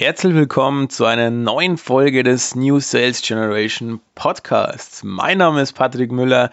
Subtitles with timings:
[0.00, 5.02] Herzlich willkommen zu einer neuen Folge des New Sales Generation Podcasts.
[5.04, 6.50] Mein Name ist Patrick Müller,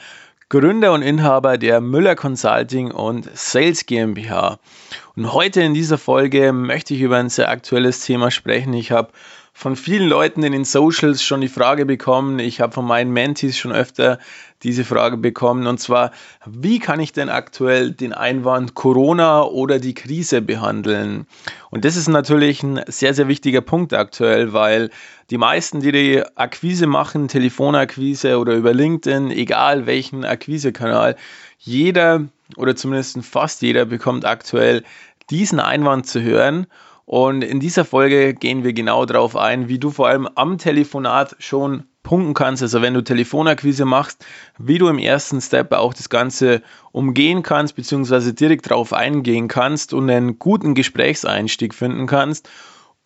[0.49, 4.59] Gründer und Inhaber der Müller Consulting und Sales GmbH.
[5.15, 8.73] Und heute in dieser Folge möchte ich über ein sehr aktuelles Thema sprechen.
[8.73, 9.13] Ich habe
[9.57, 13.57] von vielen Leuten in den Socials schon die Frage bekommen, ich habe von meinen Mentees
[13.57, 14.19] schon öfter
[14.61, 16.11] diese Frage bekommen, und zwar,
[16.45, 21.25] wie kann ich denn aktuell den Einwand Corona oder die Krise behandeln?
[21.71, 24.91] Und das ist natürlich ein sehr, sehr wichtiger Punkt aktuell, weil
[25.31, 31.15] die meisten, die die Akquise machen, Telefonakquise oder über LinkedIn, egal welchen Akquisekanal,
[31.57, 32.25] jeder
[32.57, 34.83] oder zumindest fast jeder bekommt aktuell
[35.31, 36.67] diesen Einwand zu hören
[37.07, 41.37] und in dieser Folge gehen wir genau darauf ein, wie du vor allem am Telefonat
[41.39, 44.25] schon punkten kannst, also wenn du Telefonakquise machst,
[44.57, 46.61] wie du im ersten Step auch das Ganze
[46.91, 52.49] umgehen kannst, beziehungsweise direkt darauf eingehen kannst und einen guten Gesprächseinstieg finden kannst.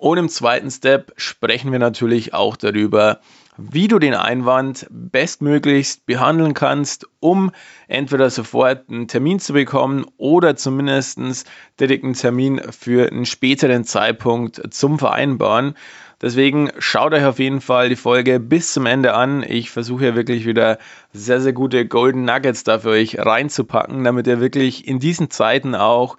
[0.02, 3.20] Und im zweiten Step sprechen wir natürlich auch darüber,
[3.58, 7.52] wie du den Einwand bestmöglichst behandeln kannst, um
[7.88, 11.48] entweder sofort einen Termin zu bekommen oder zumindest
[11.80, 15.76] direkt einen Termin für einen späteren Zeitpunkt zum Vereinbaren.
[16.20, 19.44] Deswegen schaut euch auf jeden Fall die Folge bis zum Ende an.
[19.44, 20.80] Ich versuche ja wirklich wieder
[21.14, 25.76] sehr, sehr gute Golden Nuggets da für euch reinzupacken, damit ihr wirklich in diesen Zeiten
[25.76, 26.18] auch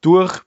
[0.00, 0.45] durch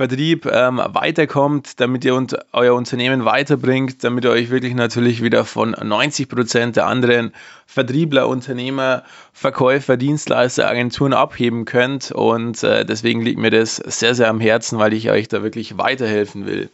[0.00, 5.44] Vertrieb ähm, weiterkommt, damit ihr und euer Unternehmen weiterbringt, damit ihr euch wirklich natürlich wieder
[5.44, 7.34] von 90 Prozent der anderen
[7.66, 9.02] Vertriebler, Unternehmer,
[9.34, 12.12] Verkäufer, Dienstleister, Agenturen abheben könnt.
[12.12, 15.76] Und äh, deswegen liegt mir das sehr, sehr am Herzen, weil ich euch da wirklich
[15.76, 16.70] weiterhelfen will.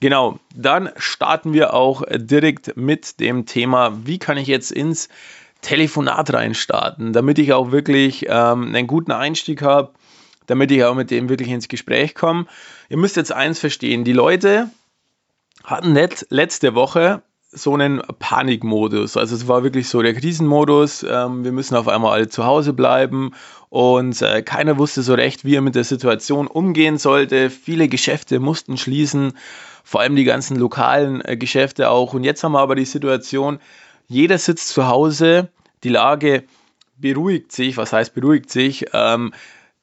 [0.00, 5.08] Genau, dann starten wir auch direkt mit dem Thema, wie kann ich jetzt ins
[5.62, 9.92] Telefonat reinstarten, damit ich auch wirklich ähm, einen guten Einstieg habe
[10.46, 12.46] damit ich auch mit dem wirklich ins Gespräch komme.
[12.88, 14.70] Ihr müsst jetzt eins verstehen, die Leute
[15.64, 17.22] hatten nicht letzte Woche
[17.54, 19.16] so einen Panikmodus.
[19.16, 21.04] Also es war wirklich so der Krisenmodus.
[21.08, 23.32] Ähm, wir müssen auf einmal alle zu Hause bleiben
[23.70, 27.50] und äh, keiner wusste so recht, wie er mit der Situation umgehen sollte.
[27.50, 29.34] Viele Geschäfte mussten schließen,
[29.84, 32.12] vor allem die ganzen lokalen äh, Geschäfte auch.
[32.12, 33.60] Und jetzt haben wir aber die Situation,
[34.08, 35.48] jeder sitzt zu Hause,
[35.84, 36.44] die Lage
[36.96, 37.76] beruhigt sich.
[37.76, 38.86] Was heißt beruhigt sich?
[38.92, 39.32] Ähm,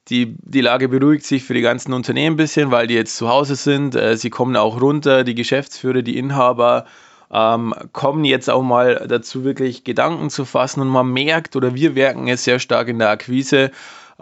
[0.08, 3.28] die, die Lage beruhigt sich für die ganzen Unternehmen ein bisschen, weil die jetzt zu
[3.28, 3.94] Hause sind.
[3.94, 6.86] Äh, sie kommen auch runter, die Geschäftsführer, die Inhaber
[7.32, 11.92] ähm, kommen jetzt auch mal dazu, wirklich Gedanken zu fassen und man merkt oder wir
[11.92, 13.70] merken es sehr stark in der Akquise.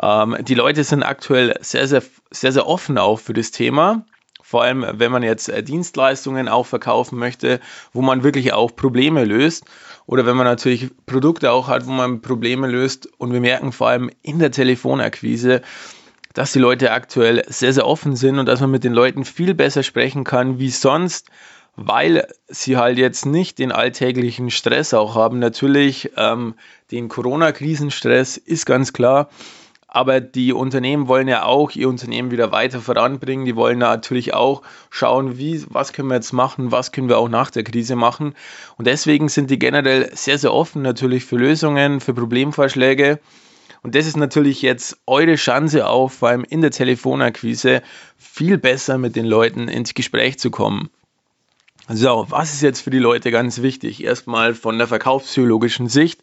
[0.00, 4.04] Ähm, die Leute sind aktuell sehr, sehr, sehr, sehr offen auch für das Thema.
[4.50, 7.60] Vor allem, wenn man jetzt äh, Dienstleistungen auch verkaufen möchte,
[7.92, 9.64] wo man wirklich auch Probleme löst.
[10.06, 13.08] Oder wenn man natürlich Produkte auch hat, wo man Probleme löst.
[13.18, 15.62] Und wir merken vor allem in der Telefonakquise,
[16.34, 19.54] dass die Leute aktuell sehr, sehr offen sind und dass man mit den Leuten viel
[19.54, 21.28] besser sprechen kann wie sonst,
[21.76, 25.38] weil sie halt jetzt nicht den alltäglichen Stress auch haben.
[25.38, 26.54] Natürlich ähm,
[26.90, 29.30] den Corona-Krisenstress ist ganz klar,
[29.92, 33.44] aber die Unternehmen wollen ja auch ihr Unternehmen wieder weiter voranbringen.
[33.44, 37.28] Die wollen natürlich auch schauen, wie, was können wir jetzt machen, was können wir auch
[37.28, 38.34] nach der Krise machen.
[38.78, 43.18] Und deswegen sind die generell sehr, sehr offen natürlich für Lösungen, für Problemvorschläge.
[43.82, 47.82] Und das ist natürlich jetzt eure Chance auch, vor allem in der Telefonakquise,
[48.16, 50.90] viel besser mit den Leuten ins Gespräch zu kommen.
[51.88, 54.04] So, was ist jetzt für die Leute ganz wichtig?
[54.04, 56.20] Erstmal von der verkaufspsychologischen Sicht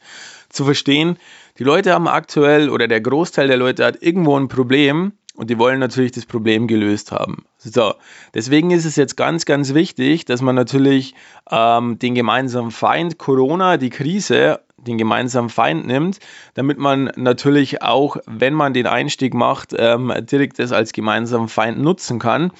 [0.50, 1.18] zu verstehen,
[1.60, 5.60] die Leute haben aktuell oder der Großteil der Leute hat irgendwo ein Problem und die
[5.60, 7.46] wollen natürlich das Problem gelöst haben.
[7.58, 7.94] So,
[8.34, 11.14] deswegen ist es jetzt ganz, ganz wichtig, dass man natürlich
[11.52, 16.20] ähm, den gemeinsamen Feind Corona, die Krise, den gemeinsamen Feind nimmt,
[16.56, 21.80] damit man natürlich auch, wenn man den Einstieg macht, ähm, direkt das als gemeinsamen Feind
[21.80, 22.52] nutzen kann.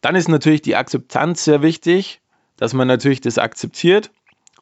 [0.00, 2.20] Dann ist natürlich die Akzeptanz sehr wichtig,
[2.56, 4.10] dass man natürlich das akzeptiert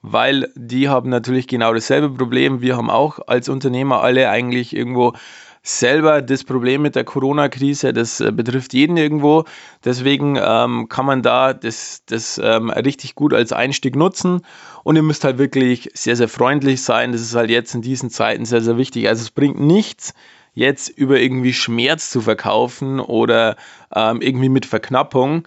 [0.02, 2.60] weil die haben natürlich genau dasselbe Problem.
[2.60, 5.14] Wir haben auch als Unternehmer alle eigentlich irgendwo
[5.62, 9.44] selber das Problem mit der Corona-Krise, das äh, betrifft jeden irgendwo.
[9.84, 14.42] Deswegen ähm, kann man da das, das ähm, richtig gut als Einstieg nutzen.
[14.82, 17.12] Und ihr müsst halt wirklich sehr, sehr freundlich sein.
[17.12, 19.08] Das ist halt jetzt in diesen Zeiten sehr, sehr wichtig.
[19.08, 20.14] Also es bringt nichts,
[20.52, 23.56] jetzt über irgendwie Schmerz zu verkaufen oder
[23.94, 25.46] ähm, irgendwie mit Verknappung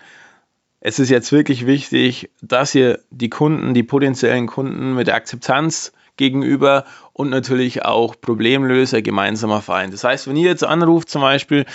[0.87, 6.85] es ist jetzt wirklich wichtig, dass ihr die Kunden, die potenziellen Kunden mit Akzeptanz gegenüber
[7.11, 9.95] und natürlich auch Problemlöser gemeinsamer Feind.
[9.95, 11.65] Das heißt, wenn ihr jetzt anruft zum Beispiel,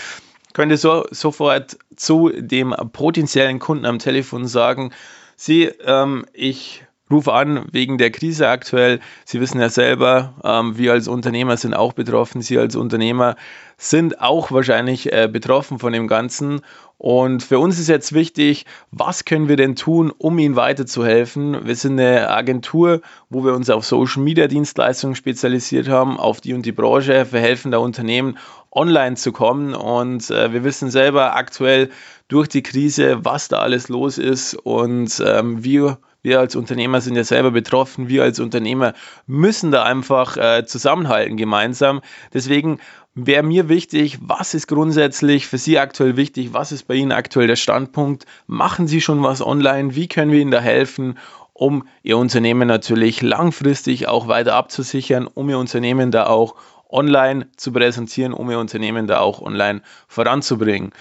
[0.53, 4.93] könnt ihr so, sofort zu dem potenziellen Kunden am Telefon sagen,
[5.35, 9.01] Sie, ähm, ich rufe an wegen der Krise aktuell.
[9.25, 12.43] Sie wissen ja selber, ähm, wir als Unternehmer sind auch betroffen.
[12.43, 13.37] Sie als Unternehmer
[13.77, 16.61] sind auch wahrscheinlich äh, betroffen von dem Ganzen.
[16.99, 21.67] Und für uns ist jetzt wichtig, was können wir denn tun, um ihnen weiterzuhelfen?
[21.67, 26.53] Wir sind eine Agentur, wo wir uns auf Social Media Dienstleistungen spezialisiert haben, auf die
[26.53, 27.27] und die Branche.
[27.31, 28.37] Wir helfen da Unternehmen,
[28.71, 29.75] online zu kommen.
[29.75, 31.89] Und äh, wir wissen selber aktuell
[32.29, 37.17] durch die Krise, was da alles los ist und ähm, wir wir als Unternehmer sind
[37.17, 38.09] ja selber betroffen.
[38.09, 38.95] Wir als Unternehmer
[39.27, 42.01] müssen da einfach äh, zusammenhalten gemeinsam.
[42.35, 42.79] Deswegen
[43.15, 46.53] wäre mir wichtig, was ist grundsätzlich für Sie aktuell wichtig?
[46.53, 48.27] Was ist bei Ihnen aktuell der Standpunkt?
[48.47, 49.95] Machen Sie schon was online?
[49.95, 51.17] Wie können wir Ihnen da helfen?
[51.61, 56.55] um Ihr Unternehmen natürlich langfristig auch weiter abzusichern, um Ihr Unternehmen da auch
[56.89, 60.93] online zu präsentieren, um Ihr Unternehmen da auch online voranzubringen.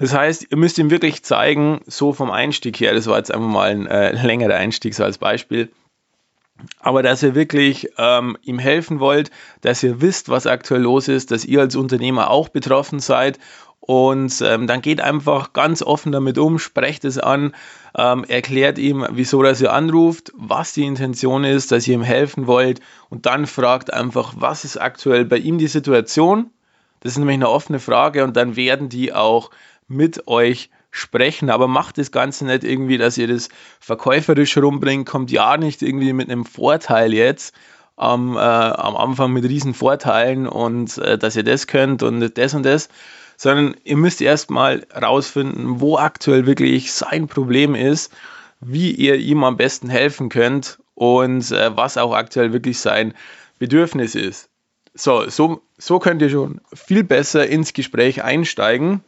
[0.00, 3.46] Das heißt, ihr müsst ihm wirklich zeigen, so vom Einstieg her, das war jetzt einfach
[3.46, 5.68] mal ein äh, längerer Einstieg so als Beispiel,
[6.78, 9.30] aber dass ihr wirklich ähm, ihm helfen wollt,
[9.60, 13.38] dass ihr wisst, was aktuell los ist, dass ihr als Unternehmer auch betroffen seid
[13.80, 17.54] und ähm, dann geht einfach ganz offen damit um, sprecht es an,
[17.94, 22.46] ähm, erklärt ihm, wieso dass ihr anruft, was die Intention ist, dass ihr ihm helfen
[22.46, 22.80] wollt
[23.10, 26.50] und dann fragt einfach, was ist aktuell bei ihm die Situation.
[27.00, 29.50] Das ist nämlich eine offene Frage und dann werden die auch
[29.90, 33.48] mit euch sprechen, aber macht das Ganze nicht irgendwie, dass ihr das
[33.80, 37.54] verkäuferisch rumbringt, kommt ja nicht irgendwie mit einem Vorteil jetzt
[37.96, 42.54] am, äh, am Anfang mit riesen Vorteilen und äh, dass ihr das könnt und das
[42.54, 42.88] und das,
[43.36, 48.12] sondern ihr müsst erstmal rausfinden, wo aktuell wirklich sein Problem ist,
[48.60, 53.14] wie ihr ihm am besten helfen könnt und äh, was auch aktuell wirklich sein
[53.58, 54.48] Bedürfnis ist.
[54.94, 59.04] So, so, so könnt ihr schon viel besser ins Gespräch einsteigen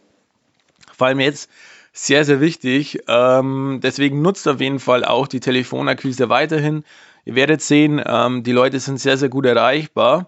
[0.94, 1.50] vor allem jetzt
[1.92, 3.00] sehr, sehr wichtig.
[3.08, 6.84] Ähm, deswegen nutzt auf jeden Fall auch die Telefonakquise weiterhin.
[7.24, 10.26] Ihr werdet sehen, ähm, die Leute sind sehr, sehr gut erreichbar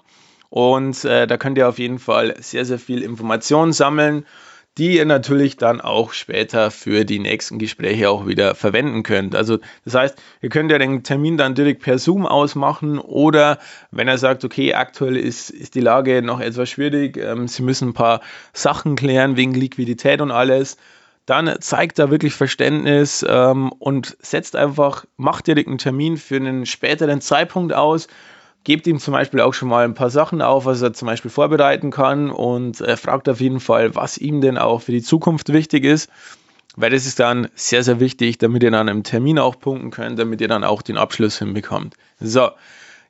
[0.51, 4.27] und äh, da könnt ihr auf jeden Fall sehr, sehr viel Informationen sammeln,
[4.77, 9.37] die ihr natürlich dann auch später für die nächsten Gespräche auch wieder verwenden könnt.
[9.37, 13.59] Also das heißt, ihr könnt ja den Termin dann direkt per Zoom ausmachen oder
[13.93, 17.91] wenn er sagt, okay, aktuell ist, ist die Lage noch etwas schwierig, ähm, Sie müssen
[17.91, 18.21] ein paar
[18.53, 20.77] Sachen klären wegen Liquidität und alles,
[21.27, 26.67] dann zeigt da wirklich Verständnis ähm, und setzt einfach, macht direkt einen Termin für einen
[26.67, 28.09] späteren Zeitpunkt aus
[28.65, 31.31] gebt ihm zum Beispiel auch schon mal ein paar Sachen auf, was er zum Beispiel
[31.31, 35.53] vorbereiten kann und er fragt auf jeden Fall, was ihm denn auch für die Zukunft
[35.53, 36.11] wichtig ist,
[36.75, 40.19] weil das ist dann sehr, sehr wichtig, damit ihr dann im Termin auch punkten könnt,
[40.19, 41.95] damit ihr dann auch den Abschluss hinbekommt.
[42.19, 42.51] So,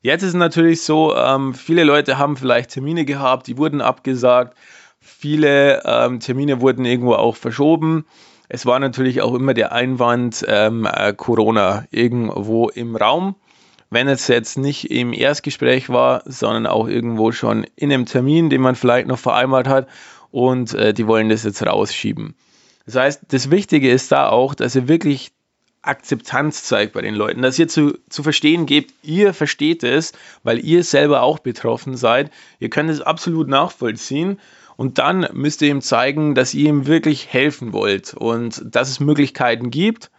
[0.02, 4.56] jetzt ist es natürlich so, ähm, viele Leute haben vielleicht Termine gehabt, die wurden abgesagt,
[5.00, 8.04] viele ähm, Termine wurden irgendwo auch verschoben.
[8.48, 13.36] Es war natürlich auch immer der Einwand ähm, äh, Corona irgendwo im Raum
[13.94, 18.60] wenn es jetzt nicht im Erstgespräch war, sondern auch irgendwo schon in einem Termin, den
[18.60, 19.88] man vielleicht noch vereinbart hat
[20.30, 22.34] und äh, die wollen das jetzt rausschieben.
[22.86, 25.30] Das heißt, das Wichtige ist da auch, dass ihr wirklich
[25.80, 30.12] Akzeptanz zeigt bei den Leuten, dass ihr zu, zu verstehen gebt, ihr versteht es,
[30.42, 32.30] weil ihr selber auch betroffen seid.
[32.58, 34.40] Ihr könnt es absolut nachvollziehen
[34.76, 39.00] und dann müsst ihr ihm zeigen, dass ihr ihm wirklich helfen wollt und dass es
[39.00, 40.10] Möglichkeiten gibt.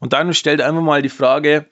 [0.00, 1.66] Und dann stellt einfach mal die Frage,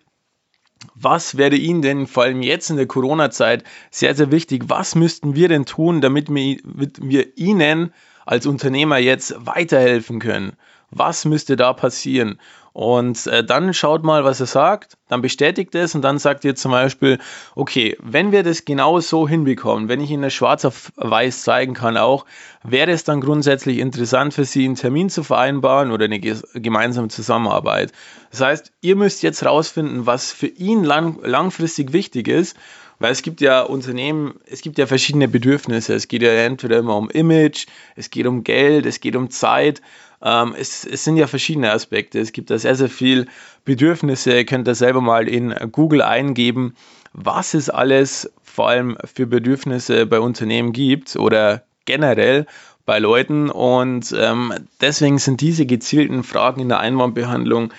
[0.94, 4.64] was wäre Ihnen denn vor allem jetzt in der Corona-Zeit sehr, sehr wichtig?
[4.68, 7.92] Was müssten wir denn tun, damit wir, Ihnen
[8.26, 10.52] als Unternehmer jetzt weiterhelfen können?
[10.90, 12.38] Was müsste da passieren?
[12.72, 16.54] Und äh, dann schaut mal, was er sagt, dann bestätigt es und dann sagt ihr
[16.54, 17.18] zum Beispiel,
[17.56, 21.74] okay, wenn wir das genau so hinbekommen, wenn ich Ihnen das schwarz auf weiß zeigen
[21.74, 22.26] kann auch,
[22.62, 27.92] wäre es dann grundsätzlich interessant für Sie, einen Termin zu vereinbaren oder eine gemeinsame Zusammenarbeit.
[28.30, 32.56] Das heißt, ihr müsst jetzt rausfinden, was für ihn lang, langfristig wichtig ist
[33.00, 35.94] weil es gibt ja Unternehmen, es gibt ja verschiedene Bedürfnisse.
[35.94, 37.66] Es geht ja entweder immer um Image,
[37.96, 39.80] es geht um Geld, es geht um Zeit.
[40.22, 42.20] Ähm, es, es sind ja verschiedene Aspekte.
[42.20, 43.26] Es gibt da sehr, sehr viel
[43.64, 44.36] Bedürfnisse.
[44.36, 46.76] Ihr könnt da selber mal in Google eingeben,
[47.14, 52.46] was es alles vor allem für Bedürfnisse bei Unternehmen gibt oder generell
[52.84, 53.48] bei Leuten.
[53.48, 54.52] Und ähm,
[54.82, 57.72] deswegen sind diese gezielten Fragen in der Einwandbehandlung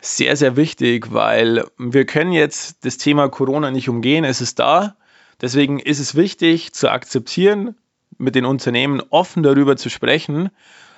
[0.00, 4.24] sehr, sehr wichtig, weil wir können jetzt das Thema Corona nicht umgehen.
[4.24, 4.96] Es ist da.
[5.40, 7.76] Deswegen ist es wichtig zu akzeptieren,
[8.16, 10.50] mit den Unternehmen offen darüber zu sprechen,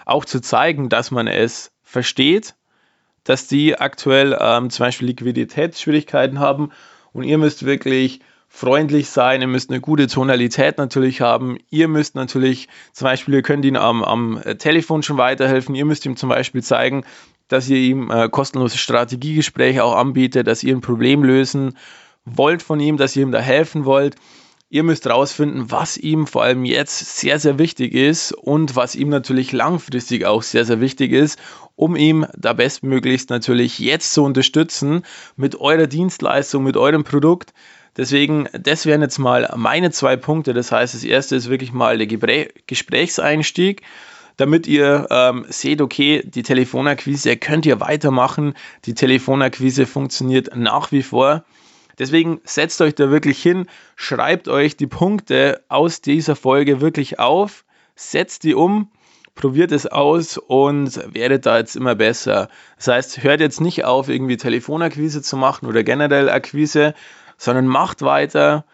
[0.07, 2.55] auch zu zeigen, dass man es versteht,
[3.25, 6.71] dass die aktuell ähm, zum Beispiel Liquiditätsschwierigkeiten haben
[7.13, 12.15] und ihr müsst wirklich freundlich sein, ihr müsst eine gute Tonalität natürlich haben, ihr müsst
[12.15, 16.31] natürlich zum Beispiel, ihr könnt ihnen am, am Telefon schon weiterhelfen, ihr müsst ihm zum
[16.31, 17.05] Beispiel zeigen,
[17.51, 21.77] dass ihr ihm äh, kostenlose Strategiegespräche auch anbietet, dass ihr ein Problem lösen
[22.25, 24.15] wollt von ihm, dass ihr ihm da helfen wollt.
[24.73, 29.09] Ihr müsst herausfinden, was ihm vor allem jetzt sehr, sehr wichtig ist und was ihm
[29.09, 31.41] natürlich langfristig auch sehr, sehr wichtig ist,
[31.75, 35.03] um ihm da bestmöglichst natürlich jetzt zu unterstützen
[35.35, 37.53] mit eurer Dienstleistung, mit eurem Produkt.
[37.97, 40.55] Deswegen, das wären jetzt mal meine zwei Punkte.
[40.55, 42.07] Das heißt, das erste ist wirklich mal der
[42.69, 43.83] Gesprächseinstieg
[44.37, 48.55] damit ihr ähm, seht, okay, die Telefonakquise könnt ihr weitermachen.
[48.85, 51.45] Die Telefonakquise funktioniert nach wie vor.
[51.99, 57.67] Deswegen setzt euch da wirklich hin, schreibt euch die Punkte aus dieser Folge wirklich auf,
[57.95, 58.91] setzt die um,
[59.35, 62.49] probiert es aus und werdet da jetzt immer besser.
[62.77, 66.95] Das heißt, hört jetzt nicht auf, irgendwie Telefonakquise zu machen oder generell Akquise,
[67.37, 68.65] sondern macht weiter,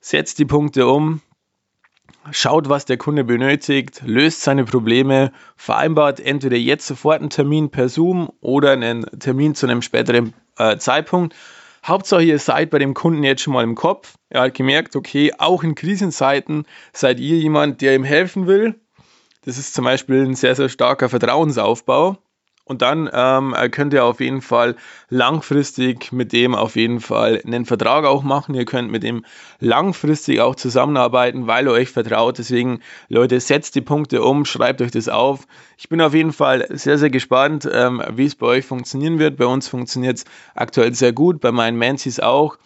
[0.00, 1.22] setzt die Punkte um,
[2.30, 7.88] schaut, was der Kunde benötigt, löst seine Probleme, vereinbart entweder jetzt sofort einen Termin per
[7.88, 11.34] Zoom oder einen Termin zu einem späteren äh, Zeitpunkt.
[11.84, 14.14] Hauptsache, ihr seid bei dem Kunden jetzt schon mal im Kopf.
[14.30, 18.74] Er hat gemerkt, okay, auch in Krisenzeiten seid ihr jemand, der ihm helfen will.
[19.44, 22.16] Das ist zum Beispiel ein sehr, sehr starker Vertrauensaufbau.
[22.66, 24.74] Und dann ähm, könnt ihr auf jeden Fall
[25.10, 28.54] langfristig mit dem auf jeden Fall einen Vertrag auch machen.
[28.54, 29.26] Ihr könnt mit dem
[29.60, 32.38] langfristig auch zusammenarbeiten, weil ihr euch vertraut.
[32.38, 35.46] Deswegen, Leute, setzt die Punkte um, schreibt euch das auf.
[35.76, 39.36] Ich bin auf jeden Fall sehr, sehr gespannt, ähm, wie es bei euch funktionieren wird.
[39.36, 42.56] Bei uns funktioniert es aktuell sehr gut, bei meinen Mansis auch.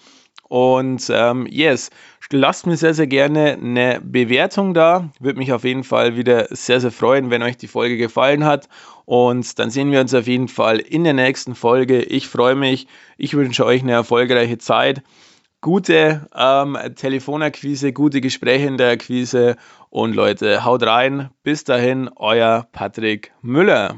[0.48, 1.90] Und ähm, yes,
[2.30, 5.10] lasst mir sehr, sehr gerne eine Bewertung da.
[5.20, 8.68] Würde mich auf jeden Fall wieder sehr, sehr freuen, wenn euch die Folge gefallen hat.
[9.04, 12.02] Und dann sehen wir uns auf jeden Fall in der nächsten Folge.
[12.02, 12.86] Ich freue mich.
[13.16, 15.02] Ich wünsche euch eine erfolgreiche Zeit.
[15.60, 19.56] Gute ähm, Telefonakquise, gute Gespräche in der Akquise.
[19.90, 21.30] Und Leute, haut rein.
[21.42, 23.96] Bis dahin, euer Patrick Müller.